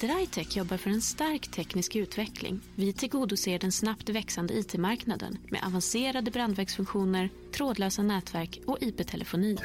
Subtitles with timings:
[0.00, 2.60] Drytech jobbar för en stark teknisk utveckling.
[2.74, 9.56] Vi tillgodoser den snabbt växande IT-marknaden med avancerade brandvägsfunktioner, trådlösa nätverk och IP-telefoni.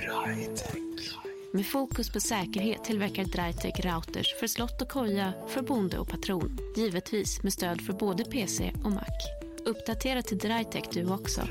[1.53, 6.57] Med fokus på säkerhet tillverkar Drytech routers för slott och koja, för bonde och patron.
[6.75, 9.05] Givetvis med stöd för både PC och Mac.
[9.65, 11.41] Uppdatera till Drytech du också.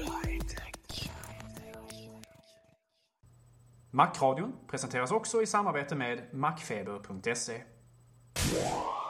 [3.91, 7.63] Macradion presenteras också i samarbete med macfeber.se.
[8.47, 9.08] Yeah.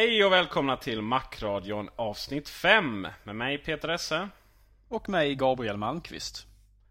[0.00, 4.28] Hej och välkomna till Macradion avsnitt 5 med mig Peter Esse.
[4.88, 6.46] Och mig Gabriel Malmqvist.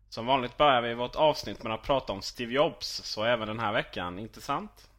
[0.10, 3.60] Som vanligt börjar vi vårt avsnitt med att prata om Steve Jobs, så även den
[3.60, 4.90] här veckan, inte sant?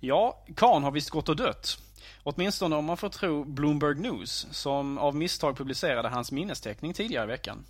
[0.00, 1.78] Ja, Khan har visst gått och dött.
[2.22, 7.28] Åtminstone om man får tro Bloomberg News, som av misstag publicerade hans minnesteckning tidigare i
[7.28, 7.64] veckan.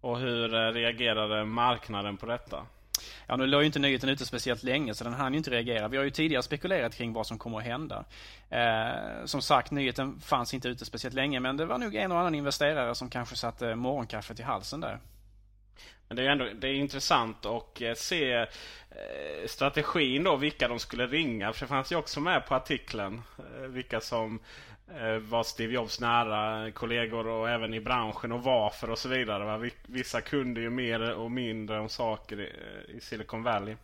[0.00, 2.66] Och hur eh, reagerade marknaden på detta?
[3.26, 5.88] Ja, nu låg ju inte nyheten ute speciellt länge så den hann ju inte reagera.
[5.88, 8.04] Vi har ju tidigare spekulerat kring vad som kommer att hända.
[8.50, 12.18] Eh, som sagt, nyheten fanns inte ute speciellt länge men det var nog en och
[12.18, 14.98] annan investerare som kanske satte morgonkaffet i halsen där.
[16.08, 18.46] Men det är ändå det är intressant att eh, se eh,
[19.46, 21.52] strategin då, vilka de skulle ringa.
[21.52, 23.22] För det fanns ju också med på artikeln.
[23.38, 24.40] Eh, vilka som eh,
[25.20, 29.44] var Steve Jobs nära kollegor och även i branschen och varför och så vidare.
[29.44, 29.56] va.
[29.56, 32.52] Vi- Vissa kunde ju mer och mindre om saker i,
[32.96, 33.76] i Silicon Valley.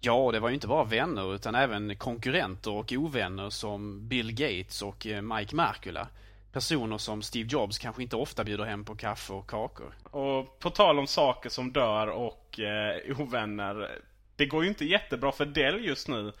[0.00, 4.32] Ja, och det var ju inte bara vänner utan även konkurrenter och ovänner som Bill
[4.32, 6.08] Gates och eh, Mike Markula.
[6.52, 9.92] Personer som Steve Jobs kanske inte ofta bjuder hem på kaffe och kakor.
[10.10, 13.90] Och på tal om saker som dör och eh, ovänner.
[14.36, 16.32] Det går ju inte jättebra för Dell just nu.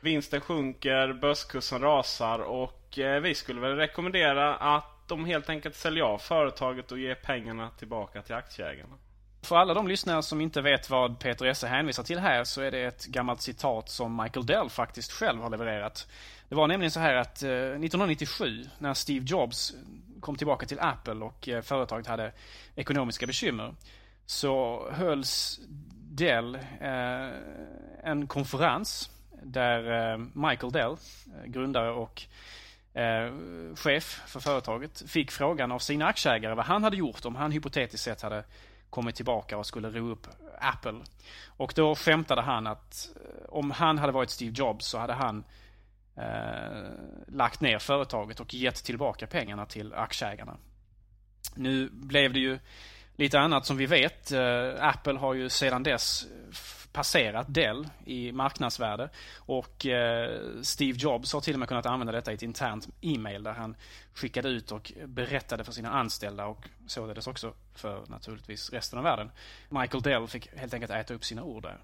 [0.00, 6.04] Vinsten sjunker, börskursen rasar och eh, vi skulle väl rekommendera att de helt enkelt säljer
[6.04, 8.94] av företaget och ger pengarna tillbaka till aktieägarna.
[9.42, 12.70] För alla de lyssnare som inte vet vad Peter Esse hänvisar till här så är
[12.70, 16.08] det ett gammalt citat som Michael Dell faktiskt själv har levererat.
[16.48, 19.74] Det var nämligen så här att eh, 1997 när Steve Jobs
[20.20, 22.32] kom tillbaka till Apple och eh, företaget hade
[22.74, 23.74] ekonomiska bekymmer
[24.26, 25.60] så hölls
[26.10, 27.28] Dell eh,
[28.02, 29.10] en konferens
[29.42, 32.22] där eh, Michael Dell, eh, grundare och
[32.94, 33.32] eh,
[33.76, 38.04] chef för företaget, fick frågan av sina aktieägare vad han hade gjort om han hypotetiskt
[38.04, 38.44] sett hade
[38.90, 40.26] kommit tillbaka och skulle ro upp
[40.60, 41.00] Apple.
[41.46, 45.44] Och då skämtade han att eh, om han hade varit Steve Jobs så hade han
[46.16, 46.90] eh,
[47.26, 50.56] lagt ner företaget och gett tillbaka pengarna till aktieägarna.
[51.54, 52.58] Nu blev det ju
[53.16, 54.32] lite annat som vi vet.
[54.32, 56.26] Eh, Apple har ju sedan dess
[56.98, 59.08] passerat Dell i marknadsvärde
[59.38, 63.42] och eh, Steve Jobs har till och med kunnat använda detta i ett internt e-mail
[63.42, 63.76] där han
[64.14, 69.30] skickade ut och berättade för sina anställda och således också för naturligtvis resten av världen.
[69.68, 71.78] Michael Dell fick helt enkelt äta upp sina ord där.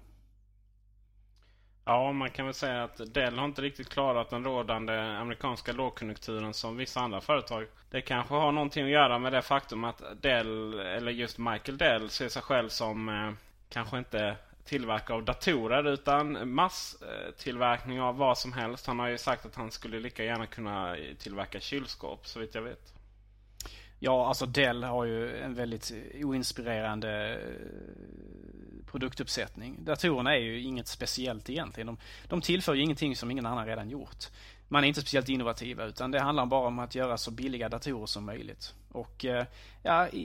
[1.85, 6.53] Ja, man kan väl säga att Dell har inte riktigt klarat den rådande amerikanska lågkonjunkturen
[6.53, 7.67] som vissa andra företag.
[7.89, 12.09] Det kanske har någonting att göra med det faktum att Dell, eller just Michael Dell,
[12.09, 13.31] ser sig själv som eh,
[13.69, 18.87] kanske inte tillverkare av datorer utan masstillverkning av vad som helst.
[18.87, 22.61] Han har ju sagt att han skulle lika gärna kunna tillverka kylskåp så vitt jag
[22.61, 22.93] vet.
[23.99, 25.91] Ja, alltså Dell har ju en väldigt
[26.23, 29.77] oinspirerande eh, produktuppsättning.
[29.85, 31.87] Datorerna är ju inget speciellt egentligen.
[31.87, 31.97] De,
[32.27, 34.25] de tillför ju ingenting som ingen annan redan gjort.
[34.67, 38.05] Man är inte speciellt innovativa utan det handlar bara om att göra så billiga datorer
[38.05, 38.73] som möjligt.
[38.91, 39.45] Och eh,
[39.83, 40.21] ja, i,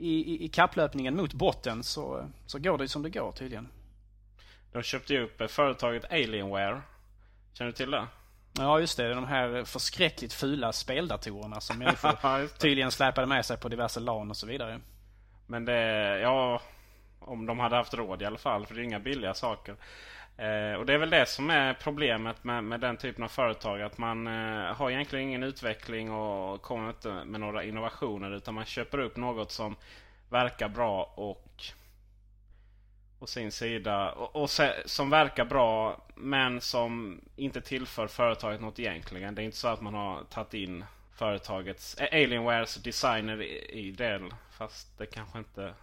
[0.00, 3.68] i, i kapplöpningen mot botten så, så går det som det går tydligen.
[4.72, 6.82] De köpte ju upp företaget Alienware.
[7.52, 8.06] Känner du till det?
[8.58, 13.68] Ja just det, de här förskräckligt fula speldatorerna som människor tydligen släpade med sig på
[13.68, 14.80] diverse LAN och så vidare.
[15.46, 16.62] Men det, ja,
[17.20, 18.66] om de hade haft råd i alla fall.
[18.66, 19.76] För det är inga billiga saker.
[20.36, 23.82] Eh, och det är väl det som är problemet med, med den typen av företag.
[23.82, 28.30] Att man eh, har egentligen ingen utveckling och kommer inte med några innovationer.
[28.30, 29.76] Utan man köper upp något som
[30.28, 31.62] verkar bra och
[33.18, 34.12] å sin sida.
[34.12, 39.34] Och, och se, som verkar bra men som inte tillför företaget något egentligen.
[39.34, 40.84] Det är inte så att man har tagit in
[41.14, 44.34] företagets Alienwares designer i, i del.
[44.50, 45.74] Fast det kanske inte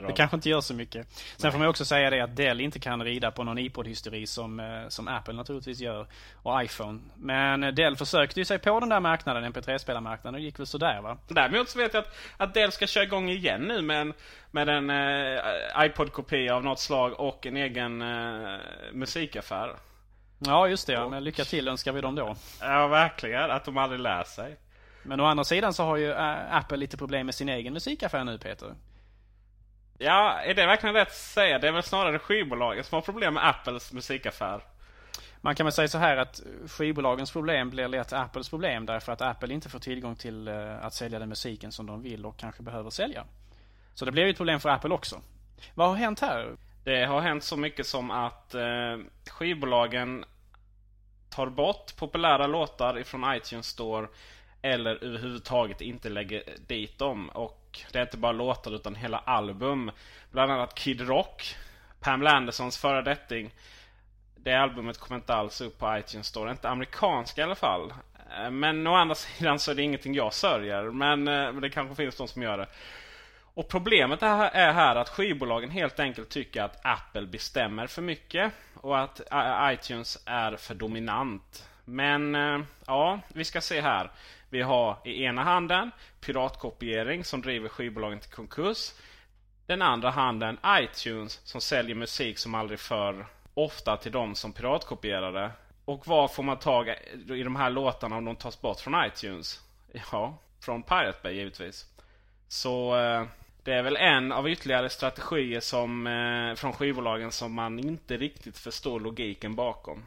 [0.00, 1.12] det kanske inte gör så mycket.
[1.12, 1.52] Sen Nej.
[1.52, 4.88] får man också säga det att Dell inte kan rida på någon iPod-hysteri som, eh,
[4.88, 6.06] som Apple naturligtvis gör.
[6.42, 7.00] Och iPhone.
[7.14, 10.34] Men Dell försökte ju sig på den där marknaden, MP3-spelarmarknaden.
[10.34, 11.18] Och gick väl sådär va?
[11.28, 14.12] Däremot så vet jag att, att Dell ska köra igång igen nu med en,
[14.50, 18.58] med en eh, iPod-kopia av något slag och en egen eh,
[18.92, 19.76] musikaffär.
[20.38, 22.36] Ja just det, och, men lycka till önskar vi dem då.
[22.60, 24.56] Ja verkligen, att de aldrig lär sig.
[25.02, 28.24] Men å andra sidan så har ju eh, Apple lite problem med sin egen musikaffär
[28.24, 28.74] nu Peter.
[30.04, 31.58] Ja, är det verkligen rätt att säga?
[31.58, 34.60] Det är väl snarare skivbolagen som har problem med Apples musikaffär.
[35.40, 39.20] Man kan väl säga så här att skivbolagens problem blir lätt Apples problem därför att
[39.20, 42.62] Apple inte får tillgång till eh, att sälja den musiken som de vill och kanske
[42.62, 43.24] behöver sälja.
[43.94, 45.20] Så det blir ju ett problem för Apple också.
[45.74, 46.56] Vad har hänt här?
[46.84, 48.98] Det har hänt så mycket som att eh,
[49.30, 50.24] skivbolagen
[51.30, 54.06] tar bort populära låtar ifrån iTunes Store
[54.62, 57.28] eller överhuvudtaget inte lägger dit dem.
[57.28, 57.61] Och
[57.92, 59.90] det är inte bara låtar utan hela album.
[60.30, 61.56] Bland annat Kid Rock,
[62.00, 63.50] Pamela Andersons föredetting.
[64.36, 66.50] Det albumet kommer inte alls upp på iTunes Store.
[66.50, 67.92] Inte amerikanska i alla fall.
[68.38, 70.82] Eh, men å andra sidan så är det ingenting jag sörjer.
[70.82, 72.66] Men eh, det kanske finns de som gör det.
[73.54, 78.52] Och problemet är här att skivbolagen helt enkelt tycker att Apple bestämmer för mycket.
[78.74, 81.68] Och att eh, iTunes är för dominant.
[81.84, 82.34] Men
[82.86, 84.10] ja, vi ska se här.
[84.52, 85.90] Vi har i ena handen
[86.20, 88.92] piratkopiering som driver skivbolagen till konkurs.
[89.66, 93.26] Den andra handen iTunes som säljer musik som aldrig förr.
[93.54, 95.50] Ofta till de som piratkopierade.
[95.84, 96.88] Och var får man tag
[97.28, 99.60] i de här låtarna om de tas bort från iTunes?
[100.12, 101.86] Ja, från Pirate Bay givetvis.
[102.48, 103.26] Så eh,
[103.64, 108.58] det är väl en av ytterligare strategier som, eh, från skivbolagen som man inte riktigt
[108.58, 110.06] förstår logiken bakom.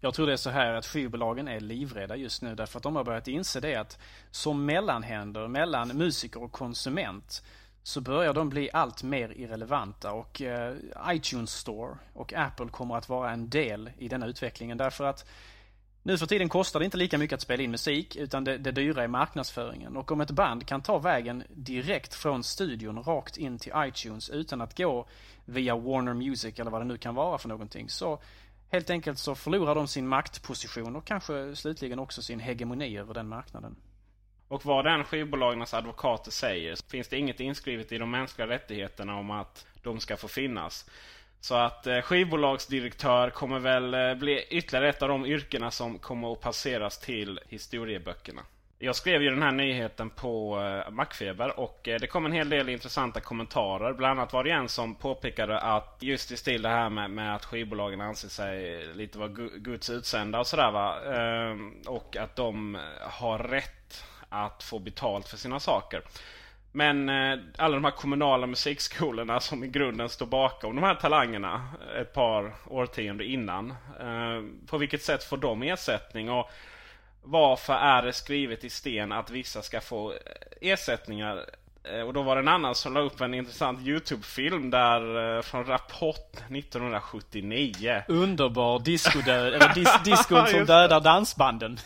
[0.00, 2.96] Jag tror det är så här att skivbolagen är livrädda just nu därför att de
[2.96, 3.98] har börjat inse det att
[4.30, 7.42] som mellanhänder mellan musiker och konsument
[7.82, 10.76] så börjar de bli allt mer irrelevanta och eh,
[11.08, 15.28] iTunes Store och Apple kommer att vara en del i denna utvecklingen därför att
[16.02, 18.72] nu för tiden kostar det inte lika mycket att spela in musik utan det, det
[18.72, 19.96] dyra är marknadsföringen.
[19.96, 24.60] Och om ett band kan ta vägen direkt från studion rakt in till iTunes utan
[24.60, 25.06] att gå
[25.44, 28.20] via Warner Music eller vad det nu kan vara för någonting så
[28.70, 33.28] Helt enkelt så förlorar de sin maktposition och kanske slutligen också sin hegemoni över den
[33.28, 33.76] marknaden.
[34.48, 39.30] Och vad den skivbolagens advokater säger finns det inget inskrivet i de mänskliga rättigheterna om
[39.30, 40.90] att de ska få finnas.
[41.40, 46.32] Så att eh, skivbolagsdirektör kommer väl eh, bli ytterligare ett av de yrkena som kommer
[46.32, 48.42] att passeras till historieböckerna.
[48.80, 52.48] Jag skrev ju den här nyheten på eh, Macfeber och eh, det kom en hel
[52.48, 53.92] del intressanta kommentarer.
[53.92, 57.34] Bland annat var det en som påpekade att just i stil det här med, med
[57.34, 61.00] att skivbolagen anser sig lite vara Guds utsända och sådär va.
[61.00, 66.02] Ehm, och att de har rätt att få betalt för sina saker.
[66.72, 71.68] Men eh, alla de här kommunala musikskolorna som i grunden står bakom de här talangerna
[72.00, 73.74] ett par årtionden innan.
[74.00, 76.30] Ehm, på vilket sätt får de ersättning?
[76.30, 76.50] Och
[77.22, 80.18] varför är det skrivet i sten att vissa ska få eh,
[80.60, 81.44] ersättningar?
[81.92, 85.42] Eh, och då var det en annan som la upp en intressant Youtube-film där eh,
[85.42, 88.02] från Rapport 1979.
[88.08, 91.78] Underbar discodöd, eller dis diskon som dödar dansbanden.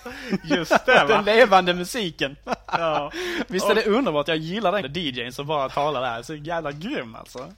[0.44, 1.16] Just det va?
[1.16, 2.36] Den levande musiken.
[2.66, 3.12] ja.
[3.48, 4.28] Visst är det underbart?
[4.28, 6.22] Jag gillar den DJn som bara talar där.
[6.22, 7.52] Så jävla grym alltså.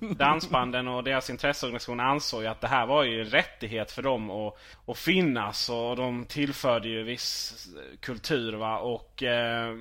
[0.00, 4.30] Dansbanden och deras intresseorganisation ansåg ju att det här var ju en rättighet för dem
[4.30, 5.68] att, att finnas.
[5.68, 7.66] Och de tillförde ju viss
[8.00, 8.78] kultur va.
[8.78, 9.74] Och eh,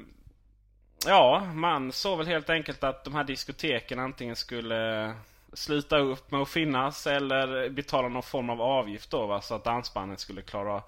[1.05, 5.13] ja, man såg väl helt enkelt att de här diskoteken antingen skulle
[5.53, 9.41] sluta upp med att finnas eller betala någon form av avgift då va.
[9.41, 10.81] Så att dansbanden skulle klara,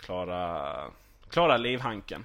[0.00, 0.76] klara,
[1.30, 2.24] klara livhanken.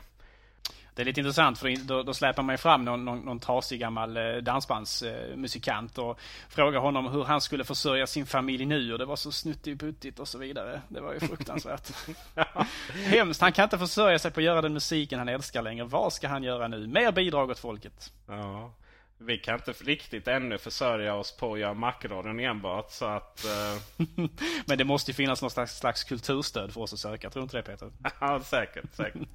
[0.95, 3.79] Det är lite intressant för då, då släpar man ju fram någon, någon, någon trasig
[3.79, 6.19] gammal eh, dansbandsmusikant och
[6.49, 10.27] frågar honom hur han skulle försörja sin familj nu och det var så snuttigt och
[10.27, 10.81] så vidare.
[10.87, 11.91] Det var ju fruktansvärt.
[12.93, 13.41] Hemskt.
[13.41, 15.85] Han kan inte försörja sig på att göra den musiken han älskar längre.
[15.85, 16.87] Vad ska han göra nu?
[16.87, 18.13] Mer bidrag åt folket.
[18.27, 18.73] Ja.
[19.21, 23.45] Vi kan inte riktigt ännu försörja oss på att göra Macradion enbart så att...
[23.45, 24.07] Uh...
[24.65, 27.43] Men det måste ju finnas någon slags, slags kulturstöd för oss att söka, tror du
[27.43, 27.91] inte det Peter?
[28.19, 29.29] ja, säkert, säkert.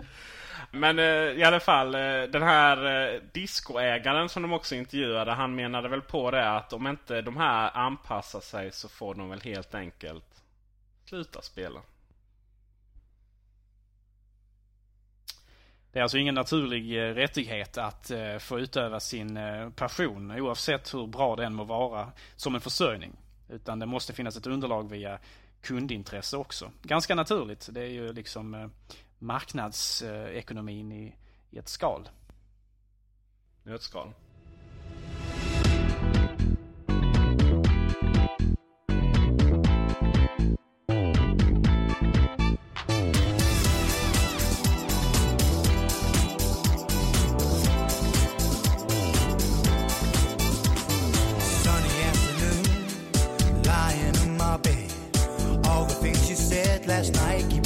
[0.70, 5.54] Men eh, i alla fall, eh, den här eh, discoägaren som de också intervjuade, han
[5.54, 9.40] menade väl på det att om inte de här anpassar sig så får de väl
[9.40, 10.42] helt enkelt
[11.04, 11.80] sluta spela.
[15.94, 20.94] Det är alltså ingen naturlig eh, rättighet att eh, få utöva sin eh, passion oavsett
[20.94, 23.12] hur bra den må vara som en försörjning.
[23.49, 25.18] Utan det måste finnas ett underlag via
[25.62, 26.70] kundintresse också.
[26.82, 27.68] Ganska naturligt.
[27.73, 28.70] Det är ju liksom
[29.18, 31.16] marknadsekonomin i,
[31.50, 32.09] i ett skal.
[33.62, 34.14] Nötskal.
[56.87, 57.63] last night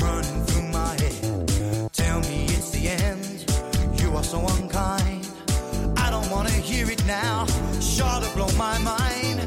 [4.28, 5.26] so unkind.
[5.96, 7.46] I don't wanna hear it now.
[7.80, 9.37] Sure to blow my mind.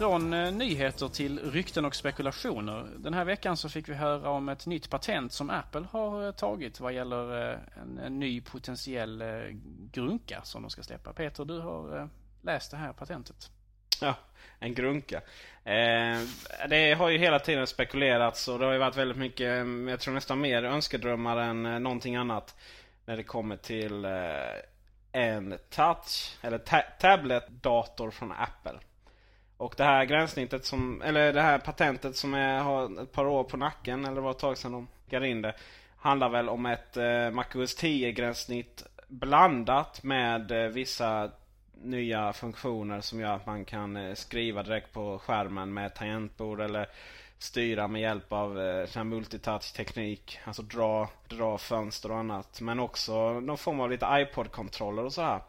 [0.00, 2.86] Från eh, nyheter till rykten och spekulationer.
[2.96, 6.32] Den här veckan så fick vi höra om ett nytt patent som Apple har eh,
[6.32, 9.24] tagit vad gäller eh, en, en ny potentiell
[9.92, 11.12] grunka som de ska släppa.
[11.12, 12.08] Peter, du har
[12.42, 13.50] läst det här patentet.
[14.00, 14.14] Ja,
[14.58, 15.16] en grunka.
[15.64, 16.18] Eh,
[16.68, 20.00] det har ju hela tiden spekulerats och det har ju varit väldigt mycket, mm, jag
[20.00, 22.56] tror nästan mer önskedrömmar än någonting annat.
[23.04, 24.10] När det kommer till eh,
[25.12, 28.78] en touch, eller ta tablet-dator från Apple.
[29.60, 33.44] Och det här gränssnittet som, eller det här patentet som är, har ett par år
[33.44, 35.54] på nacken, eller det var ett tag sedan de gav in det.
[35.96, 41.30] Handlar väl om ett eh, MacOS 10 gränssnitt blandat med eh, vissa
[41.82, 46.88] nya funktioner som gör att man kan eh, skriva direkt på skärmen med tangentbord eller
[47.38, 50.38] styra med hjälp av eh, multitouch-teknik.
[50.44, 52.60] Alltså dra, dra fönster och annat.
[52.60, 55.40] Men också någon form av lite iPod-kontroller och så här.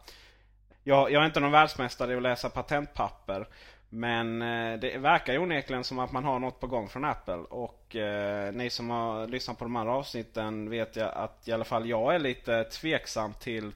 [0.84, 3.46] Jag, jag är inte någon världsmästare i att läsa patentpapper.
[3.94, 7.34] Men eh, det verkar ju onekligen som att man har något på gång från Apple.
[7.34, 11.64] Och eh, ni som har lyssnat på de andra avsnitten vet jag att i alla
[11.64, 13.72] fall jag är lite tveksam till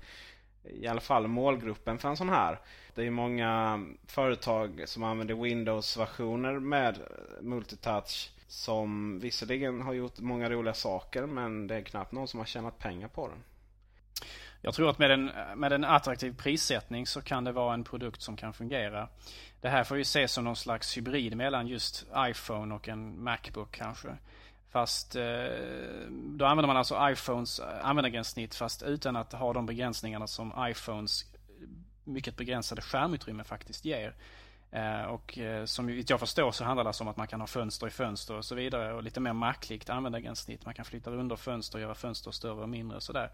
[0.64, 2.58] i alla fall målgruppen för en sån här.
[2.94, 6.98] Det är många företag som använder Windows-versioner med
[7.40, 8.30] multitouch.
[8.48, 12.78] Som visserligen har gjort många roliga saker men det är knappt någon som har tjänat
[12.78, 13.38] pengar på den.
[14.60, 18.22] Jag tror att med en, med en attraktiv prissättning så kan det vara en produkt
[18.22, 19.08] som kan fungera.
[19.66, 23.70] Det här får ju ses som någon slags hybrid mellan just iPhone och en Macbook
[23.70, 24.16] kanske.
[24.70, 25.22] Fast eh,
[26.08, 31.24] då använder man alltså iPhones eh, användargränssnitt fast utan att ha de begränsningarna som iPhones
[32.04, 34.14] mycket begränsade skärmutrymme faktiskt ger.
[34.76, 37.46] Eh, och eh, som jag förstår så handlar det alltså om att man kan ha
[37.46, 40.64] fönster i fönster och så vidare och lite mer mackligt användargränssnitt.
[40.64, 43.30] Man kan flytta under fönster och göra fönster större och mindre och sådär.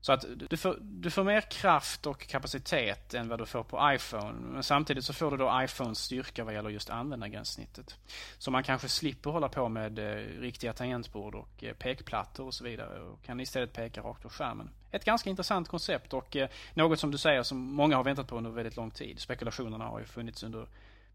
[0.00, 3.92] Så att du får, du får mer kraft och kapacitet än vad du får på
[3.94, 4.32] iPhone.
[4.32, 7.98] Men samtidigt så får du då iPhones styrka vad gäller just användargränssnittet.
[8.38, 13.00] Så man kanske slipper hålla på med eh, riktiga tangentbord och pekplattor och så vidare
[13.00, 14.70] och kan istället peka rakt på skärmen.
[14.92, 18.36] Ett ganska intressant koncept och eh, något som du säger som många har väntat på
[18.36, 19.20] under väldigt lång tid.
[19.20, 20.66] Spekulationerna har ju funnits under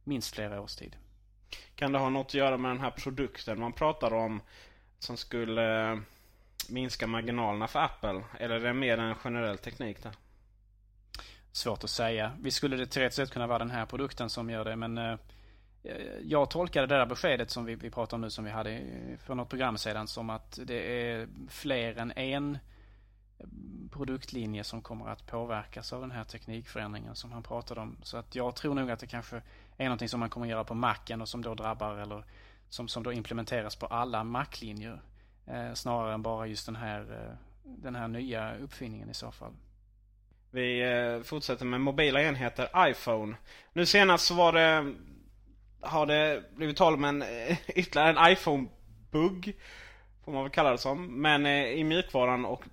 [0.04, 0.96] minst flera års tid.
[1.76, 4.42] Kan det ha något att göra med den här produkten man pratar om
[5.00, 5.98] som skulle eh,
[6.70, 8.24] minska marginalerna för Apple?
[8.40, 10.12] Eller är det mer en generell teknik där?
[11.58, 12.32] svårt att säga.
[12.42, 15.18] Vi skulle det teoretiskt sett kunna vara den här produkten som gör det men eh,
[16.22, 18.82] jag tolkade det där beskedet som vi, vi pratar om nu som vi hade
[19.26, 22.58] för något program sedan som att det är fler än en
[23.92, 27.98] produktlinje som kommer att påverkas av den här teknikförändringen som han pratade om.
[28.04, 29.42] Så att jag tror nog att det kanske
[29.78, 32.24] är någonting som man kommer att göra på Macen och som då drabbar eller
[32.70, 35.02] som, som då implementeras på alla Mac-linjer.
[35.48, 39.54] Eh, snarare än bara just den här, eh, den här nya uppfinningen i så fall.
[40.52, 43.36] Vi eh, fortsätter med mobila enheter, iPhone.
[43.74, 44.94] Nu senast så var det...
[45.82, 49.54] Har det blivit tal om en eh, ytterligare en iPhone-bugg.
[50.26, 51.22] Får man väl kalla det som.
[51.22, 52.64] Men eh, i mjukvaran och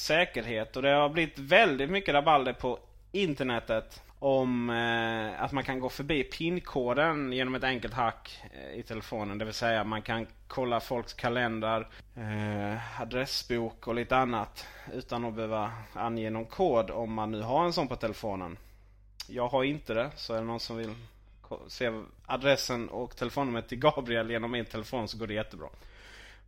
[0.00, 0.76] säkerhet.
[0.76, 2.78] Och det har blivit väldigt mycket rabalder på
[3.12, 4.02] internetet.
[4.20, 9.38] Om eh, att man kan gå förbi PIN-koden genom ett enkelt hack eh, i telefonen.
[9.38, 14.66] Det vill säga man kan kolla folks kalendrar, eh, adressbok och lite annat.
[14.92, 18.56] Utan att behöva ange någon kod om man nu har en sån på telefonen.
[19.28, 20.94] Jag har inte det, så är det någon som vill
[21.68, 21.92] se
[22.26, 25.68] adressen och telefonnumret till Gabriel genom min telefon så går det jättebra.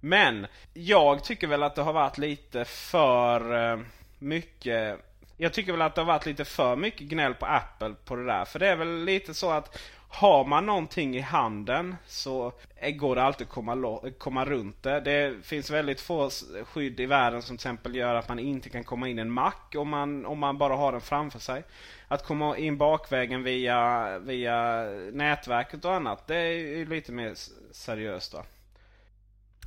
[0.00, 3.80] Men jag tycker väl att det har varit lite för eh,
[4.19, 4.99] mycket
[5.37, 8.26] Jag tycker väl att det har varit lite för mycket gnäll på Apple på det
[8.26, 8.45] där.
[8.45, 9.78] För det är väl lite så att
[10.12, 12.52] har man någonting i handen så
[12.92, 15.00] går det alltid att komma, komma runt det.
[15.00, 16.30] Det finns väldigt få
[16.64, 19.30] skydd i världen som till exempel gör att man inte kan komma in i en
[19.30, 21.62] Mac om man, om man bara har den framför sig.
[22.09, 27.35] Att komma in bakvägen via, via nätverket och annat, det är ju lite mer
[27.73, 28.35] seriöst.
[28.35, 28.45] Va?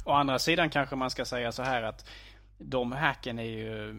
[0.04, 2.10] Å andra sidan kanske man ska säga så här att
[2.58, 3.94] de hacken är ju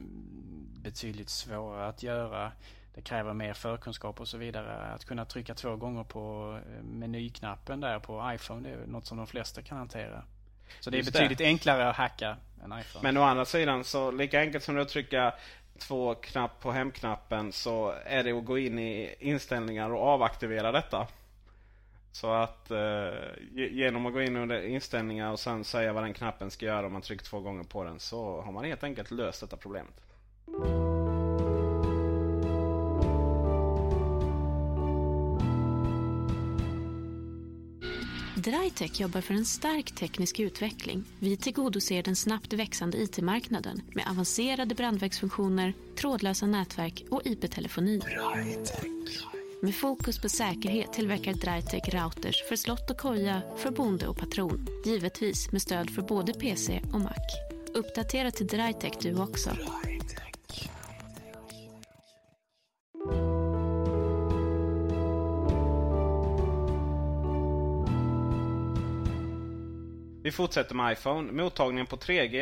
[0.82, 2.52] betydligt svårare att göra.
[2.94, 4.76] Det kräver mer förkunskap och så vidare.
[4.94, 9.16] Att kunna trycka två gånger på eh, menyknappen där på iPhone det är något som
[9.16, 10.22] de flesta kan hantera.
[10.80, 11.18] Så det är Just det.
[11.18, 13.02] betydligt enklare att hacka än iPhone.
[13.02, 15.34] Men å andra sidan så lika enkelt som det att trycka
[15.78, 21.06] två knapp på hemknappen så är det att gå in i inställningar och avaktivera detta.
[22.14, 22.78] Så att eh,
[23.52, 26.86] ge- genom att gå in under inställningar och sen säga vad den knappen ska göra
[26.86, 29.94] om man trycker två gånger på den så har man helt enkelt löst detta problemet.
[38.36, 41.04] Drytech jobbar för en stark teknisk utveckling.
[41.18, 48.00] Vi tillgodoser den snabbt växande IT-marknaden med avancerade brandvägsfunktioner, trådlösa nätverk och IP-telefoni.
[49.62, 54.66] Med fokus på säkerhet tillverkar Drytech routers för slott och koja, för bonde och patron.
[54.84, 57.14] Givetvis med stöd för både PC och Mac.
[57.74, 59.50] Uppdatera till Drytech du också.
[70.24, 71.32] Vi fortsätter med iPhone.
[71.32, 72.36] Mottagningen på 3G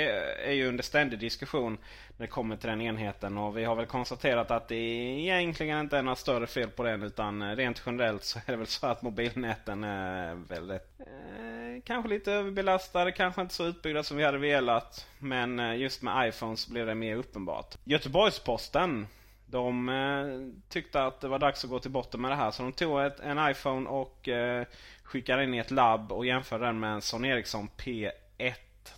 [0.44, 1.78] är ju under ständig diskussion
[2.16, 3.38] när det kommer till den enheten.
[3.38, 7.02] Och vi har väl konstaterat att det egentligen inte är några större fel på den.
[7.02, 11.00] Utan rent generellt så är det väl så att mobilnäten är väldigt...
[11.00, 15.06] Eh, kanske lite överbelastade, kanske inte så utbyggda som vi hade velat.
[15.18, 17.74] Men eh, just med iPhone så blir det mer uppenbart.
[17.84, 19.06] Göteborgs-Posten
[19.52, 20.24] de eh,
[20.68, 22.50] tyckte att det var dags att gå till botten med det här.
[22.50, 24.66] Så de tog ett, en iPhone och eh,
[25.12, 28.10] skickade in i ett labb och jämförde den med en Sony Ericsson P1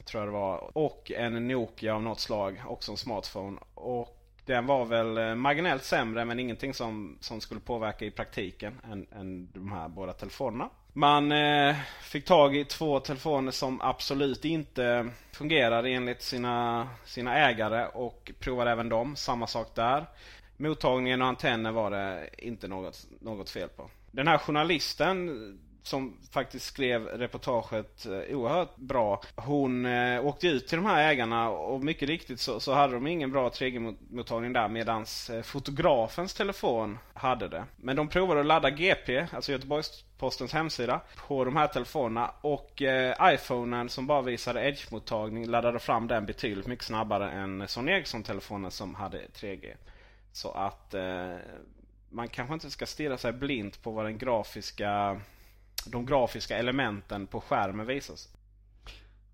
[0.05, 0.79] tror jag det var.
[0.79, 3.61] Och en Nokia av något slag, också en smartphone.
[3.75, 8.81] Och den var väl eh, marginellt sämre men ingenting som, som skulle påverka i praktiken
[8.91, 10.71] än, än de här båda telefonerna.
[10.93, 17.87] Man eh, fick tag i två telefoner som absolut inte fungerade enligt sina, sina ägare
[17.87, 19.17] och provade även dem.
[19.17, 20.07] Samma sak där.
[20.57, 23.91] Mottagningen och antennen var det inte något, något fel på.
[24.11, 25.29] Den här journalisten
[25.87, 29.23] som faktiskt skrev reportaget eh, oerhört bra.
[29.37, 33.07] Hon eh, åkte ut till de här ägarna och mycket riktigt så, så hade de
[33.07, 37.65] ingen bra 3G-mottagning där medans eh, fotografens telefon hade det.
[37.77, 43.35] Men de provade att ladda GP, alltså Göteborgs-Postens hemsida, på de här telefonerna och eh,
[43.35, 48.95] iPhonen som bara visade Edge-mottagning laddade fram den betydligt mycket snabbare än Sony Ericsson-telefonen som
[48.95, 49.75] hade 3G.
[50.33, 51.37] Så att eh,
[52.11, 55.21] man kanske inte ska stirra sig blint på vad den grafiska
[55.87, 58.29] de grafiska elementen på skärmen visas.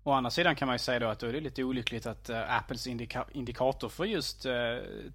[0.03, 2.29] Å andra sidan kan man ju säga då att då är det lite olyckligt att
[2.29, 4.53] eh, Apples indika- indikator för just eh,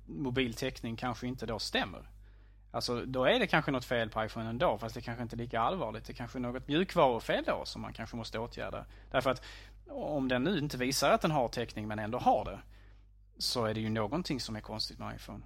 [0.07, 2.09] mobiltäckning kanske inte då stämmer.
[2.71, 5.39] Alltså då är det kanske något fel på iPhone ändå fast det kanske inte är
[5.39, 6.05] lika allvarligt.
[6.05, 8.87] Det kanske är något mjukvarufel då som man kanske måste åtgärda.
[9.11, 9.43] Därför att
[9.89, 12.59] om den nu inte visar att den har täckning men ändå har det
[13.39, 15.45] så är det ju någonting som är konstigt med iPhone.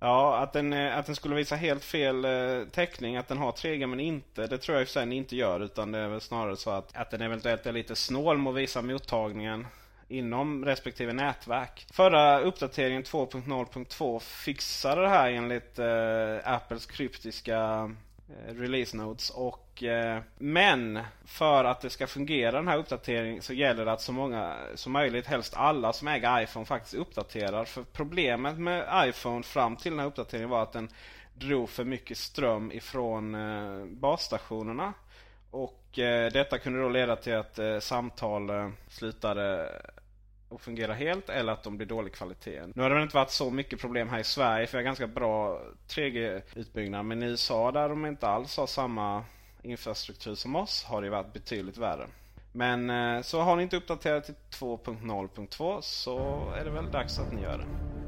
[0.00, 3.52] Ja, att den, eh, att den skulle visa helt fel eh, täckning, att den har
[3.52, 4.46] 3G men inte.
[4.46, 5.60] Det tror jag i och för sig den inte gör.
[5.60, 8.56] Utan det är väl snarare så att, att den eventuellt är lite snål med att
[8.56, 9.66] visa mottagningen.
[10.10, 11.86] inom respektive nätverk.
[11.92, 17.90] Förra uppdateringen 2.0.2 fixade det här enligt eh, Apples kryptiska
[18.30, 19.30] Eh, release notes.
[19.30, 24.00] Och, eh, men för att det ska fungera den här uppdateringen så gäller det att
[24.00, 27.64] så många som möjligt, helst alla som äger iPhone faktiskt uppdaterar.
[27.64, 30.88] För problemet med iPhone fram till den här uppdateringen var att den
[31.34, 34.92] drog för mycket ström ifrån eh, basstationerna.
[35.50, 39.72] Och eh, detta kunde då leda till att eh, samtal eh, slutade
[40.48, 42.62] och fungera helt eller att de blir dålig kvalitet.
[42.74, 44.84] Nu har det väl inte varit så mycket problem här i Sverige för vi har
[44.84, 47.04] ganska bra 3G-utbyggnad.
[47.06, 49.24] Men i USA där de inte alls har samma
[49.62, 52.06] infrastruktur som oss har det varit betydligt värre.
[52.52, 57.32] Men eh, så har ni inte uppdaterat till 2.0.2 så är det väl dags att
[57.32, 58.07] ni gör det.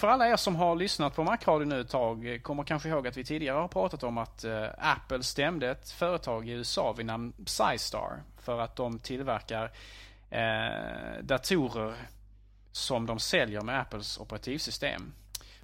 [0.00, 3.06] För alla er som har lyssnat på Macradio nu ett tag eh, kommer kanske ihåg
[3.06, 7.06] att vi tidigare har pratat om att eh, Apple stämde ett företag i USA vid
[7.06, 9.70] namn Psystar för att de tillverkar
[10.30, 11.94] eh, datorer
[12.72, 15.12] som de säljer med Apples operativsystem.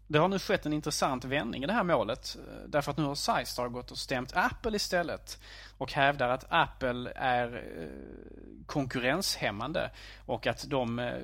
[0.07, 3.05] Det har nu skett en intressant vändning i det här målet eh, därför att nu
[3.05, 5.39] har Psystar gått och stämt Apple istället
[5.79, 9.91] och hävdar att Apple är eh, konkurrenshämmande
[10.27, 11.15] och att de eh,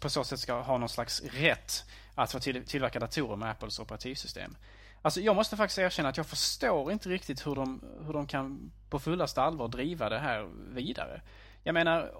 [0.00, 3.78] på så sätt ska ha någon slags rätt att få till, tillverka datorer med Apples
[3.78, 4.56] operativsystem.
[5.02, 8.72] Alltså jag måste faktiskt erkänna att jag förstår inte riktigt hur de, hur de kan
[8.90, 11.22] på fullaste allvar driva det här vidare.
[11.62, 12.12] Jag menar,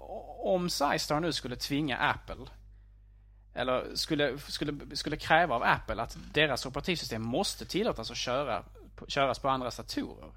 [0.45, 2.45] om Psystar nu skulle tvinga Apple
[3.53, 8.63] eller skulle, skulle, skulle kräva av Apple att deras operativsystem måste tillåtas att köra,
[9.07, 10.31] köras på andra datorer.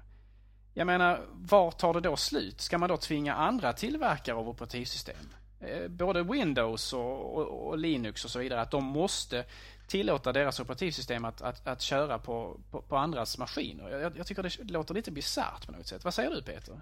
[0.73, 2.61] Jag menar, var tar det då slut?
[2.61, 5.33] Ska man då tvinga andra tillverkare av operativsystem?
[5.59, 9.45] Eh, Både Windows och, och, och Linux och så vidare, att de måste
[9.87, 13.89] tillåta deras operativsystem att, att, att köra på, på, på andras maskiner.
[13.89, 16.03] Jag, jag tycker det låter lite bisarrt på något sätt.
[16.03, 16.81] Vad säger du Peter?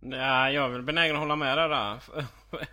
[0.00, 1.98] Ja, jag är väl benägen att hålla med dig där.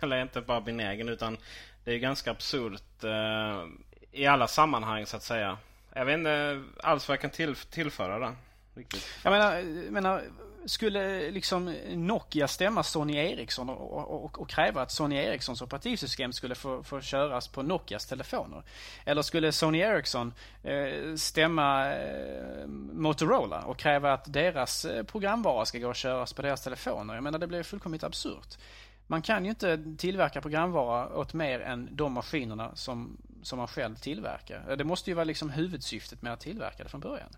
[0.00, 1.36] Eller inte bara benägen utan
[1.84, 3.64] det är ganska absurt eh,
[4.12, 5.58] i alla sammanhang så att säga.
[5.94, 8.34] Jag vet inte alls vad jag kan till, tillföra där.
[8.74, 9.08] Riktigt.
[9.24, 10.22] Jag menar, jag menar,
[10.66, 16.54] skulle liksom Nokia stämma Sony Ericsson och, och, och kräva att Sony Ericssons operativsystem skulle
[16.54, 18.62] få, få köras på Nokias telefoner?
[19.04, 25.78] Eller skulle Sony Ericsson eh, stämma eh, Motorola och kräva att deras eh, programvara ska
[25.78, 27.14] gå och köras på deras telefoner?
[27.14, 28.58] Jag menar, det blir fullkomligt absurt.
[29.06, 33.94] Man kan ju inte tillverka programvara åt mer än de maskinerna som, som man själv
[33.94, 34.64] tillverkar.
[34.70, 37.28] Eh, det måste ju vara liksom huvudsyftet med att tillverka det från början.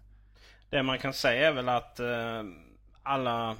[0.70, 2.42] Det man kan säga är väl att eh,
[3.04, 3.56] alla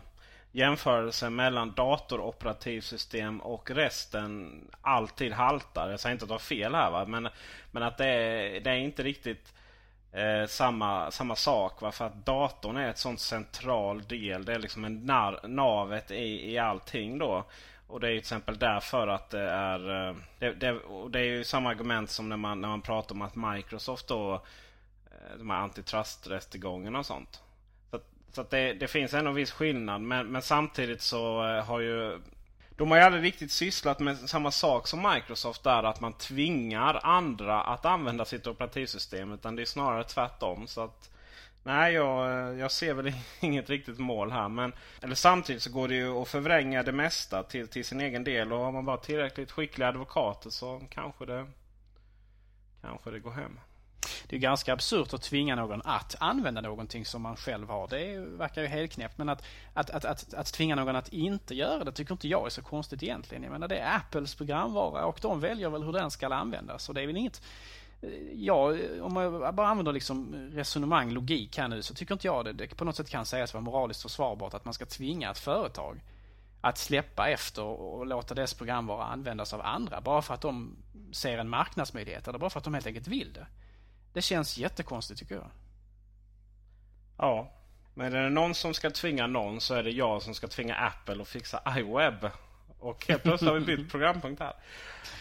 [0.52, 5.90] jämförelser mellan datoroperativsystem och resten alltid haltar.
[5.90, 7.04] Jag säger inte att du har fel här va?
[7.06, 7.28] Men,
[7.70, 9.54] men att det är, det är inte riktigt
[10.12, 11.80] eh, samma, samma sak.
[11.80, 11.92] Va?
[11.92, 14.44] För att datorn är ett sånt central del.
[14.44, 17.44] Det är liksom en nar, navet i, i allting då.
[17.86, 20.08] Och det är till exempel därför att det är...
[20.08, 23.14] Eh, det, det, och det är ju samma argument som när man, när man pratar
[23.14, 24.34] om att Microsoft då...
[24.34, 27.43] Eh, de här antitrust-rättegångarna och sånt.
[28.34, 30.00] Så, att- det, det finns ändå en viss skillnad.
[30.00, 32.20] Men, men samtidigt så eh, har ju...
[32.76, 35.82] De har ju aldrig riktigt sysslat med samma sak som Microsoft där.
[35.82, 39.32] Att man tvingar andra att använda sitt operativsystem.
[39.32, 40.66] Utan det är snarare tvärtom.
[40.66, 41.10] Så att...
[41.62, 44.48] Nej, jag, eh, jag ser väl inget riktigt mål här.
[44.48, 48.24] Men, eller samtidigt så går det ju att förvränga det mesta till, till sin egen
[48.24, 48.52] del.
[48.52, 51.46] Och har man bara tillräckligt skickliga advokater så kanske det,
[52.80, 53.58] kanske det går hem.
[54.34, 57.88] Det är ganska absurt att tvinga någon att använda någonting som man själv har.
[57.88, 59.18] Det verkar ju helt knäppt.
[59.18, 59.42] Men att,
[59.74, 62.62] att, att, att, att tvinga någon att inte göra det tycker inte jag är så
[62.62, 63.42] konstigt egentligen.
[63.42, 66.88] Jag menar det är Apples programvara och de väljer väl hur den ska användas.
[66.88, 67.42] Och det är väl inget...
[68.02, 72.44] Eh, ja, om jag bara använder liksom resonemang, logik här nu så tycker inte jag
[72.44, 75.38] det, det på något sätt kan sägas vara moraliskt försvarbart att man ska tvinga ett
[75.38, 76.00] företag
[76.60, 80.76] att släppa efter och låta dess programvara användas av andra bara för att de
[81.12, 83.46] ser en marknadsmöjlighet eller bara för att de helt enkelt vill det.
[84.14, 85.50] Det känns jättekonstigt tycker jag.
[87.18, 87.52] Ja,
[87.94, 90.74] men är det någon som ska tvinga någon så är det jag som ska tvinga
[90.74, 92.30] Apple att fixa iWeb.
[92.78, 94.52] Och helt plötsligt har vi bytt programpunkt här.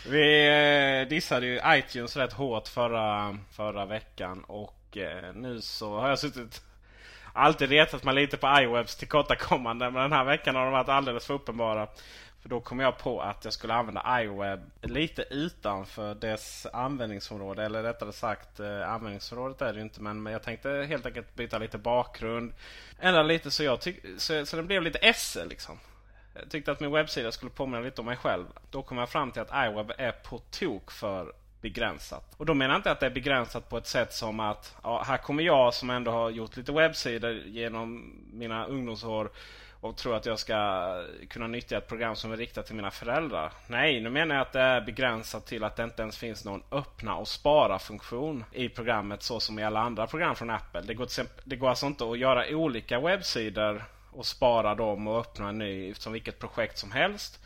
[0.10, 0.48] Vi
[1.02, 6.20] eh, dissade ju iTunes rätt hårt förra, förra veckan och eh, nu så har jag
[6.20, 6.62] suttit
[7.34, 11.26] alltid retat mig lite på iWebs tillkortakommanden men den här veckan har de varit alldeles
[11.26, 11.88] för uppenbara.
[12.44, 17.64] För då kom jag på att jag skulle använda iWeb lite utanför dess användningsområde.
[17.64, 20.02] Eller rättare sagt, eh, användningsområdet är det ju inte.
[20.02, 22.54] Men jag tänkte helt enkelt byta lite bakgrund.
[23.00, 23.80] Ändra lite så, jag
[24.18, 25.80] så, så den blev lite SE liksom.
[26.34, 28.46] Jag tyckte att min webbsida skulle påminna lite om mig själv.
[28.72, 32.34] Då kom jag fram till att iWeb är på tok för begränsat.
[32.38, 35.04] Och då menar jag inte att det är begränsat på ett sätt som att ja,
[35.08, 39.30] här kommer jag som ändå har gjort lite webbsidor genom mina ungdomsår
[39.84, 43.52] och tror att jag ska kunna nyttja ett program som är riktat till mina föräldrar.
[43.68, 46.64] Nej, nu menar jag att det är begränsat till att det inte ens finns någon
[46.72, 50.82] öppna och spara funktion i programmet så som i alla andra program från Apple.
[50.82, 55.08] Det går, till exempel, det går alltså inte att göra olika webbsidor och spara dem
[55.08, 57.40] och öppna en ny som vilket projekt som helst.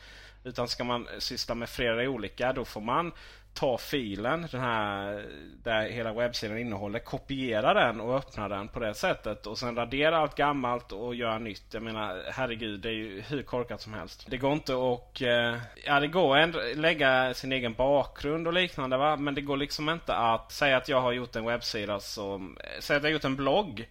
[0.43, 3.11] Utan ska man syssla med flera olika då får man
[3.57, 5.25] ta filen, den här
[5.63, 9.47] där hela webbsidan innehåller, kopiera den och öppna den på det sättet.
[9.47, 11.63] Och sen radera allt gammalt och göra nytt.
[11.73, 14.25] Jag menar, herregud, det är ju hur korkat som helst.
[14.29, 15.21] Det går inte att...
[15.21, 19.15] eh, Ja, det går att lägga sin egen bakgrund och liknande va.
[19.15, 22.57] Men det går liksom inte att säga att jag har gjort en webbsida som...
[22.79, 23.87] Säg att jag har gjort en blogg.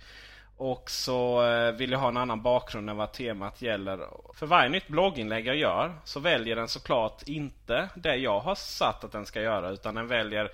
[0.56, 4.00] Och så eh, vill jag ha en annan bakgrund än vad temat gäller.
[4.34, 9.04] För varje nytt blogginlägg jag gör så väljer den såklart inte det jag har satt
[9.04, 9.70] att den ska göra.
[9.70, 10.52] Utan den väljer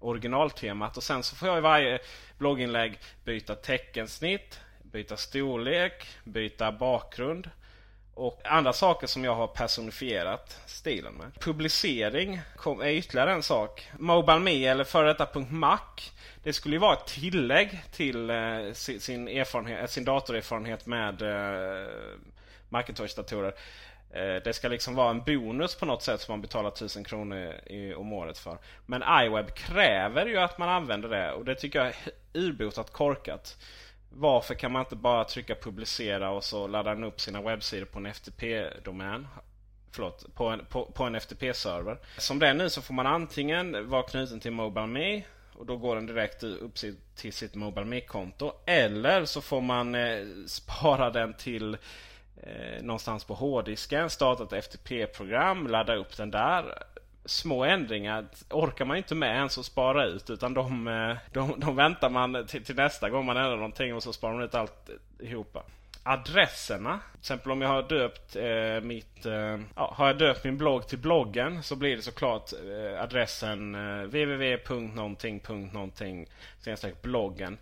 [0.00, 0.96] originaltemat.
[0.96, 1.98] Och sen så får jag i varje
[2.38, 7.50] blogginlägg byta teckensnitt, byta storlek, byta bakgrund.
[8.20, 11.40] Och andra saker som jag har personifierat stilen med.
[11.40, 13.90] Publicering kom, är ytterligare en sak.
[13.98, 15.78] MobileMe eller före detta .mac.
[16.42, 21.22] Det skulle ju vara ett tillägg till eh, sin, sin, erfarenhet, eh, sin datorerfarenhet med
[21.22, 21.88] eh,
[22.68, 23.52] Macintosh-datorer.
[24.10, 27.54] Eh, det ska liksom vara en bonus på något sätt som man betalar 1000 kronor
[27.66, 28.58] i, om året för.
[28.86, 31.94] Men iWeb kräver ju att man använder det och det tycker jag är
[32.32, 33.56] urbotat korkat.
[34.10, 37.98] Varför kan man inte bara trycka publicera och så laddar den upp sina webbsidor på
[37.98, 39.26] en FTP-domän?
[39.92, 41.98] Förlåt, på en, på, på en FTP-server.
[42.18, 45.22] Som det är nu så får man antingen vara knuten till MobileMe
[45.54, 46.74] och då går den direkt upp
[47.14, 48.52] till sitt MobileMe-konto.
[48.66, 51.74] Eller så får man eh, spara den till
[52.42, 56.82] eh, någonstans på hårddisken, starta ett FTP-program, ladda upp den där.
[57.30, 61.76] Små ändringar orkar man inte med ens att spara ut utan de, eh, de, de
[61.76, 65.62] väntar man till, till, nästa gång man ändrar någonting och så sparar man ut alltihopa.
[66.02, 67.00] Adresserna.
[67.12, 69.26] Till exempel om jag har döpt eh, mitt...
[69.26, 73.74] Eh, ja, har jag döpt min blogg till bloggen så blir det såklart eh, adressen
[73.74, 76.26] eh, www.någonting.någonting
[77.02, 77.58] bloggen.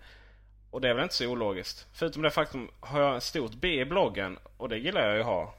[0.71, 1.87] Och det är väl inte så ologiskt.
[1.93, 5.23] Förutom det faktum, har jag ett stort B i bloggen och det gillar jag ju
[5.23, 5.55] ha.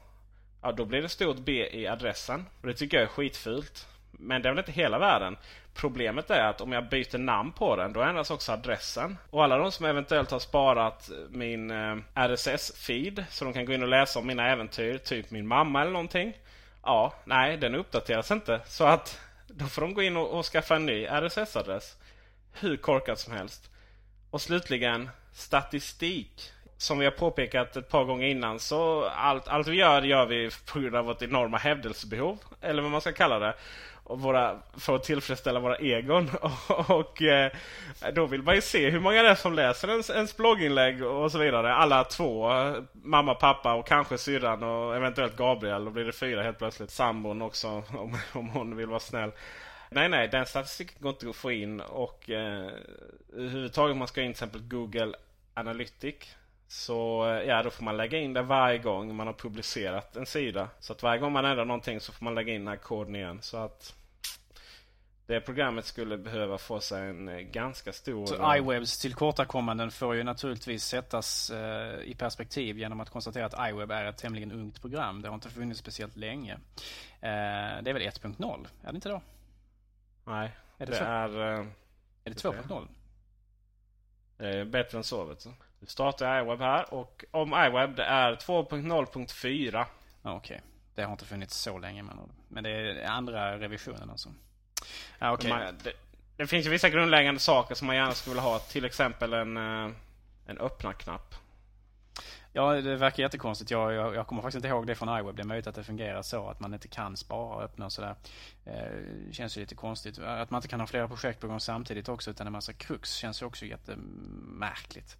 [0.62, 2.46] Ja, då blir det stort B i adressen.
[2.60, 3.86] Och det tycker jag är skitfult.
[4.20, 5.36] Men det är väl inte hela världen.
[5.74, 9.18] Problemet är att om jag byter namn på den, då ändras också adressen.
[9.30, 13.82] Och alla de som eventuellt har sparat min eh, RSS-feed, så de kan gå in
[13.82, 16.34] och läsa om mina äventyr, typ min mamma eller någonting.
[16.82, 18.60] Ja, nej, den uppdateras inte.
[18.66, 21.96] Så att då får de gå in och, och skaffa en ny RSS-adress.
[22.52, 23.70] Hur korkat som helst.
[24.30, 26.52] Och slutligen statistik.
[26.76, 30.50] Som vi har påpekat ett par gånger innan så allt, allt vi gör gör vi
[30.72, 32.38] på grund av vårt enorma hävdelsebehov.
[32.60, 33.54] Eller vad man ska kalla det.
[34.10, 36.30] Och våra, för att tillfredsställa våra egon.
[36.68, 37.52] Och, och eh,
[38.14, 41.32] då vill man ju se hur många det är som läser ens, ens blogginlägg och
[41.32, 41.74] så vidare.
[41.74, 42.50] Alla två.
[42.92, 45.84] Mamma, pappa och kanske syrran och eventuellt Gabriel.
[45.84, 46.90] Då blir det fyra helt plötsligt.
[46.90, 47.68] Sambon också
[47.98, 49.32] om, om hon vill vara snäll.
[49.90, 52.70] Nej, nej, den statistiken går inte att få in och eh,
[53.36, 55.12] överhuvudtaget om man ska in till exempel Google
[55.54, 56.16] Analytic
[56.68, 60.26] så eh, ja, då får man lägga in det varje gång man har publicerat en
[60.26, 60.68] sida.
[60.80, 63.16] Så att varje gång man ändrar någonting så får man lägga in den här koden
[63.16, 63.38] igen.
[63.42, 63.94] Så att
[65.30, 68.26] det programmet skulle behöva få sig en ganska stor...
[68.26, 73.90] Så iWebs tillkortakommanden får ju naturligtvis sättas eh, i perspektiv genom att konstatera att iWeb
[73.90, 75.22] är ett tämligen ungt program.
[75.22, 76.52] Det har inte funnits speciellt länge.
[77.20, 78.66] Eh, det är väl 1.0?
[78.82, 79.22] Är det inte då?
[80.24, 81.30] Nej, är det, det är...
[81.38, 81.66] Är
[82.24, 82.88] det 2.0?
[84.36, 85.50] Det är bättre än så vet du.
[85.80, 89.84] Nu startar iWeb här och om iWeb det är 2.0.4.
[90.22, 90.36] Okej.
[90.36, 90.60] Okay.
[90.94, 94.28] Det har inte funnits så länge men, men det är andra revisionen alltså.
[95.18, 95.50] Ja, okay.
[95.50, 95.92] Man, det,
[96.36, 98.58] det, finns ju vissa grundläggande saker som man gärna skulle vilja ha.
[98.58, 101.34] Till exempel en, en öppna-knapp.
[102.52, 103.70] Ja, det verkar jättekonstigt.
[103.70, 105.36] Jag, jag, jag, kommer faktiskt inte ihåg det från iWeb.
[105.36, 107.92] Det är möjligt att det fungerar så att man inte kan spara och öppna och
[107.92, 108.14] sådär.
[108.64, 110.18] Eh, känns ju lite konstigt.
[110.18, 113.14] Att man inte kan ha flera projekt på gång samtidigt också utan en massa krux
[113.14, 115.16] känns ju också jättemärkligt.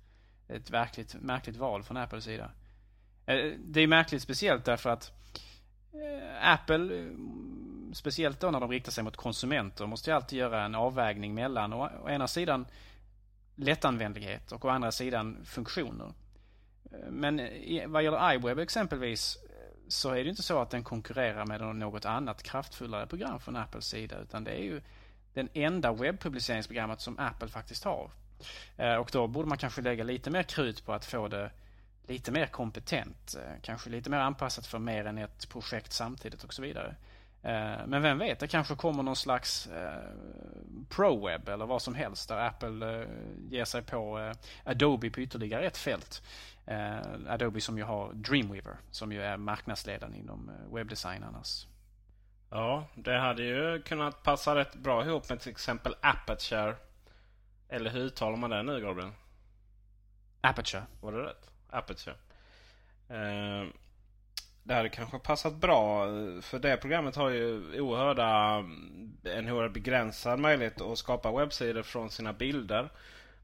[0.49, 2.51] Ett verkligt märkligt val från Apples sida.
[3.27, 5.13] Eh, det är märkligt speciellt därför att
[5.93, 7.09] eh, Apple,
[7.95, 11.73] speciellt då när de riktar sig mot konsumenter, måste ju alltid göra en avvägning mellan
[11.73, 12.67] å, å ena sidan
[13.55, 16.13] lättanvändlighet och å andra sidan funktioner.
[17.11, 17.37] Men
[17.87, 19.39] vad gäller iWeb exempelvis
[19.89, 23.85] så är det inte så att den konkurrerar med något annat kraftfullare program från Apples
[23.85, 24.19] sida.
[24.19, 24.81] Utan det är ju
[25.35, 28.11] den enda webbpubliceringsprogrammet som Apple faktiskt har.
[28.77, 31.51] Eh, och då borde man kanske lägga lite mer krut på att få det
[32.07, 33.37] lite mer kompetent.
[33.39, 36.97] Eh, kanske lite mer anpassat för mer än ett projekt samtidigt och så vidare.
[37.87, 39.69] Men vem vet, det kanske kommer någon slags
[40.89, 43.07] ProWeb eller vad som helst där Apple
[43.51, 44.33] ger sig på
[44.65, 46.23] Adobe på ytterligare ett fält.
[47.29, 51.67] Adobe som ju har Dreamweaver som ju är marknadsledaren inom webbdesign annars.
[52.51, 56.77] Ja, det hade ju kunnat passa rätt bra ihop med till exempel Aperture.
[57.69, 59.11] Eller hur uttalar man det nu Gabriel?
[60.41, 60.83] Aperture.
[61.01, 61.51] Var det rätt?
[61.71, 62.17] Aperture.
[64.63, 66.07] Det hade kanske passat bra.
[66.43, 68.57] För det programmet har ju oerhörda,
[69.25, 72.89] en oerhört begränsad möjlighet att skapa webbsidor från sina bilder.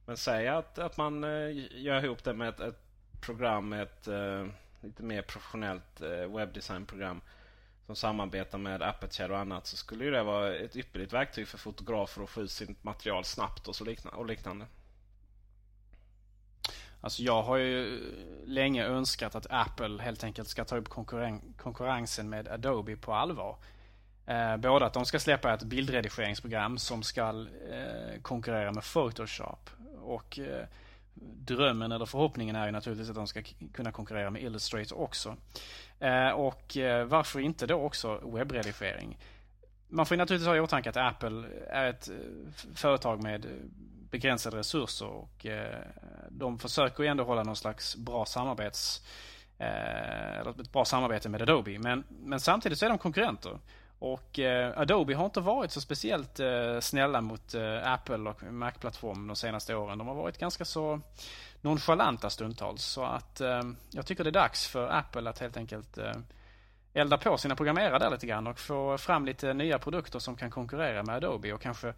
[0.06, 2.80] Men säg att, att man eh, gör ihop det med ett, ett
[3.20, 4.46] program med ett uh,
[4.80, 7.20] lite mer professionellt uh, webbdesignprogram
[7.86, 11.58] som samarbetar med Aperture och annat så skulle ju det vara ett ypperligt verktyg för
[11.58, 14.66] fotografer att få ut sitt material snabbt och, så liknande, och liknande.
[17.06, 18.00] Alltså jag har ju
[18.46, 23.56] länge önskat att Apple helt enkelt ska ta upp konkurren konkurrensen med Adobe på allvar.
[24.26, 29.70] Eh, både att de ska släppa ett bildredigeringsprogram som ska eh, konkurrera med Photoshop.
[30.02, 30.66] Och eh,
[31.34, 33.42] drömmen eller förhoppningen är ju naturligtvis att de ska
[33.72, 35.36] kunna konkurrera med Illustrator också.
[35.98, 39.18] Eh, och eh, varför inte då också webbredigering?
[39.88, 42.14] Man får ju naturligtvis ha i åtanke att Apple är ett eh,
[42.74, 43.50] företag med eh,
[44.10, 45.82] begränsade resurser och eh,
[46.30, 49.02] de försöker ju ändå hålla någon slags bra samarbets
[49.58, 51.78] eh, eller ett bra samarbete med Adobe.
[51.78, 53.58] Men, men samtidigt så är de konkurrenter.
[53.98, 59.26] Och eh, Adobe har inte varit så speciellt eh, snälla mot eh, Apple och Mac-plattformen
[59.26, 59.98] de senaste åren.
[59.98, 61.00] De har varit ganska så
[61.60, 62.84] nonchalanta stundtals.
[62.84, 66.12] Så att eh, jag tycker det är dags för Apple att helt enkelt eh,
[66.94, 70.50] elda på sina programmerare där lite grann och få fram lite nya produkter som kan
[70.50, 71.94] konkurrera med Adobe och kanske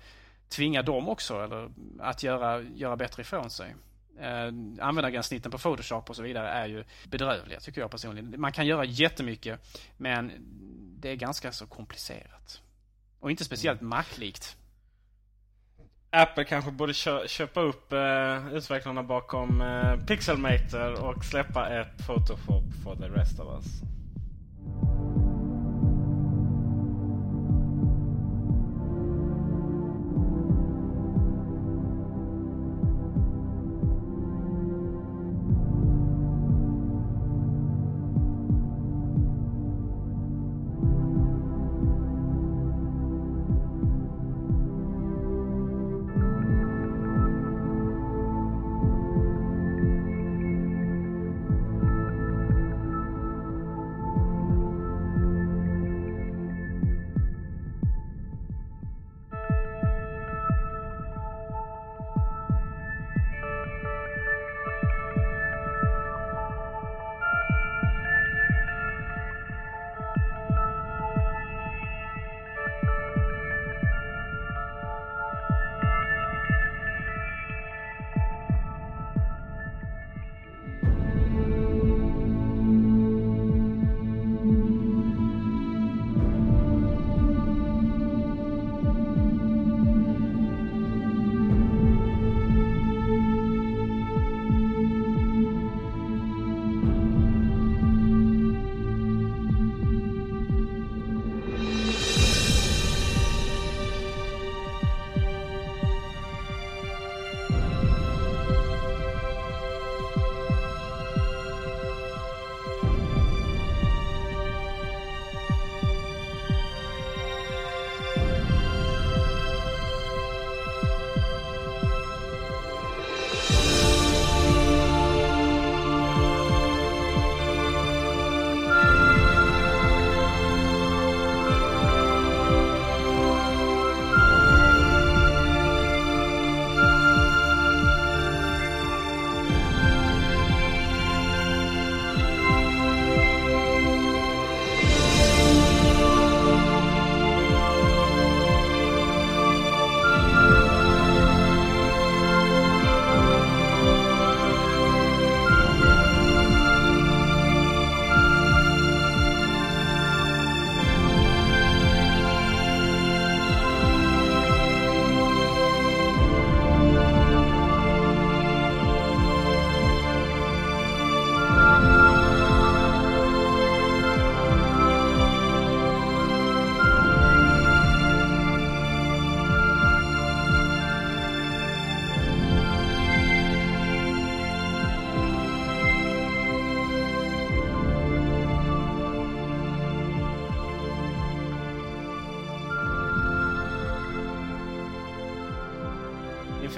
[0.48, 1.70] tvinga dem också eller
[2.00, 3.74] att göra, göra bättre ifrån sig.
[4.20, 4.46] Eh,
[4.80, 8.40] användargränssnitten på Photoshop och så vidare är ju bedrövliga tycker jag personligen.
[8.40, 9.60] Man kan göra jättemycket
[9.96, 10.32] men
[11.00, 12.62] det är ganska så komplicerat.
[13.20, 14.56] Och inte speciellt Mac-likt.
[16.10, 22.64] Apple kanske borde kö köpa upp eh, utvecklarna bakom eh, Pixelmator och släppa ett Photoshop
[22.84, 23.97] for the rest of us.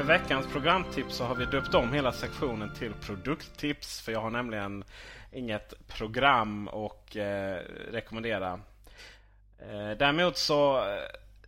[0.01, 4.01] Inför veckans programtips så har vi döpt om hela sektionen till produkttips.
[4.01, 4.85] För jag har nämligen
[5.33, 7.55] inget program att eh,
[7.93, 8.61] rekommendera.
[9.59, 11.01] Eh, däremot så eh,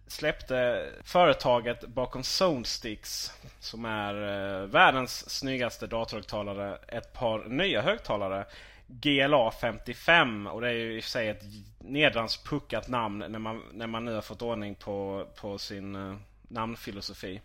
[0.07, 8.47] släppte företaget bakom Zonesticks som är eh, världens snyggaste datorhögtalare ett par nya högtalare.
[8.87, 11.43] GLA 55 och det är ju i och för sig ett
[11.79, 16.17] nedrans puckat namn när man, när man nu har fått ordning på, på sin eh,
[16.49, 17.41] namnfilosofi.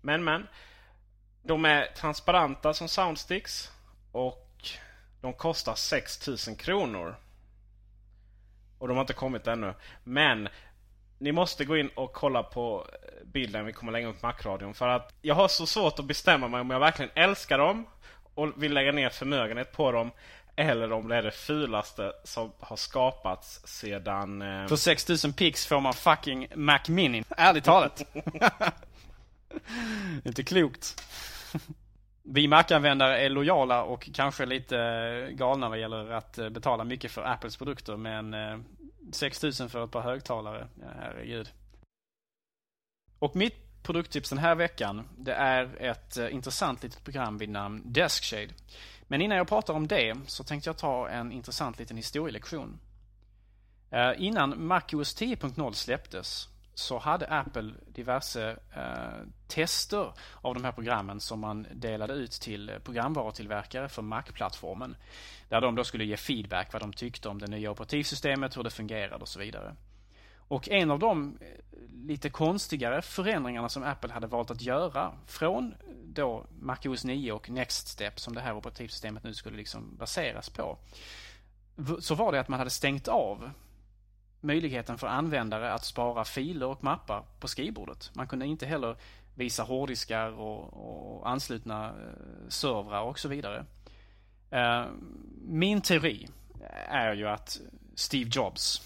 [0.00, 0.46] Men men.
[1.42, 3.70] De är transparenta som soundsticks.
[4.12, 4.68] Och
[5.20, 7.16] de kostar 6000 kronor.
[8.78, 9.74] Och de har inte kommit ännu.
[10.04, 10.48] Men
[11.18, 12.86] ni måste gå in och kolla på
[13.24, 14.74] bilden vi kommer lägga upp på Macradion.
[14.74, 17.86] För att jag har så svårt att bestämma mig om jag verkligen älskar dem
[18.34, 20.10] och vill lägga ner förmögenhet på dem.
[20.56, 24.42] Eller om det är det fulaste som har skapats sedan...
[24.42, 24.66] Eh...
[24.66, 27.24] För 6000 pix får man fucking Mac Mini.
[27.28, 28.04] Ärligt talat.
[30.24, 31.02] Inte klokt.
[32.22, 37.10] Vi Mac-användare är lojala och kanske lite eh, galna vad gäller att eh, betala mycket
[37.10, 37.96] för Apples produkter.
[37.96, 38.58] Men eh,
[39.12, 41.50] 6000 för ett par högtalare, ja, herregud.
[43.18, 48.48] Och mitt produkttips den här veckan, det är ett intressant litet program vid namn Deskshade.
[49.02, 52.78] Men innan jag pratar om det så tänkte jag ta en intressant liten historielektion.
[54.16, 61.40] Innan MacOS 10.0 släpptes så hade Apple diverse eh, tester av de här programmen som
[61.40, 64.96] man delade ut till eh, programvarutillverkare för Mac-plattformen.
[65.48, 68.70] Där de då skulle ge feedback vad de tyckte om det nya operativsystemet, hur det
[68.70, 69.76] fungerade och så vidare.
[70.50, 71.46] Och en av de eh,
[72.06, 77.50] lite konstigare förändringarna som Apple hade valt att göra från eh, då MacOS 9 och
[77.50, 80.78] Next Step som det här operativsystemet nu skulle liksom baseras på.
[82.00, 83.50] Så var det att man hade stängt av
[84.40, 88.10] möjligheten för användare att spara filer och mappar på skrivbordet.
[88.14, 88.96] Man kunde inte heller
[89.34, 93.64] visa hårddiskar och, och anslutna eh, servrar och så vidare.
[94.50, 94.84] Eh,
[95.42, 96.28] min teori
[96.88, 97.60] är ju att
[97.94, 98.82] Steve Jobs,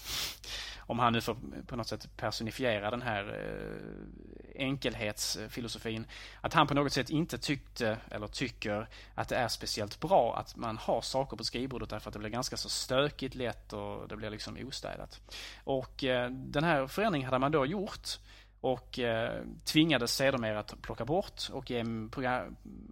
[0.87, 6.05] om han nu får på något sätt personifiera den här eh, enkelhetsfilosofin.
[6.41, 10.55] Att han på något sätt inte tyckte eller tycker att det är speciellt bra att
[10.55, 14.15] man har saker på skrivbordet därför att det blir ganska så stökigt lätt och det
[14.15, 15.21] blir liksom ostädat.
[15.63, 18.19] Och eh, den här förändringen hade man då gjort
[18.61, 21.83] och eh, tvingades sedermera att plocka bort och ge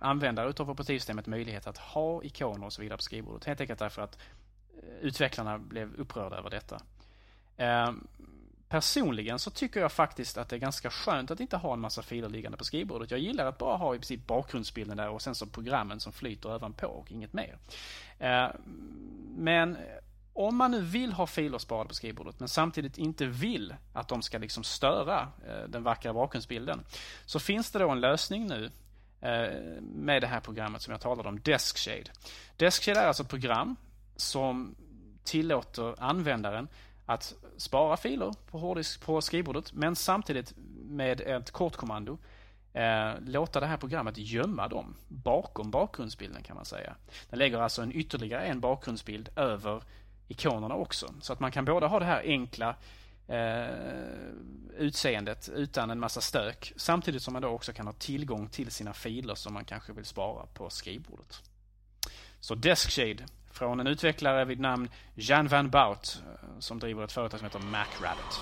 [0.02, 3.46] användare utav operativsystemet möjlighet att ha ikoner och så vidare på skrivbordet.
[3.46, 4.18] Helt enkelt därför att
[4.84, 6.82] eh, utvecklarna blev upprörda över detta.
[7.58, 7.92] Eh,
[8.74, 12.02] Personligen så tycker jag faktiskt att det är ganska skönt att inte ha en massa
[12.02, 13.12] filer liggande på skrivbordet.
[13.12, 16.56] Jag gillar att bara ha i princip bakgrundsbilden där och sen så programmen som flyter
[16.56, 17.58] ovanpå och inget mer.
[18.20, 18.52] Ehm,
[19.38, 19.78] men
[20.34, 24.22] om man nu vill ha filer sparade på skrivbordet men samtidigt inte vill att de
[24.22, 26.80] ska liksom störa eh, den vackra bakgrundsbilden.
[27.26, 28.72] Så finns det då en lösning nu
[29.22, 32.12] eh, med det här programmet som jag talade om, Deskshade.
[32.58, 33.76] Deskshade är alltså ett program
[34.16, 34.76] som
[35.24, 36.68] tillåter användaren
[37.06, 42.18] att spara filer på hårddisk på skrivbordet men samtidigt med ett kortkommando
[42.74, 46.96] eh, låta det här programmet gömma dem bakom bakgrundsbilden kan man säga.
[47.30, 49.84] Den lägger alltså en ytterligare en bakgrundsbild över
[50.28, 51.14] ikonerna också.
[51.22, 52.76] Så att man kan både ha det här enkla
[53.28, 53.68] eh,
[54.78, 58.94] utseendet utan en massa stök samtidigt som man då också kan ha tillgång till sina
[58.94, 61.42] filer som man kanske vill spara på skrivbordet.
[62.40, 67.40] Så Deskshade från en utvecklare vid namn Jan van Bout eh, som driver ett företag
[67.40, 68.42] som heter MacRabbit.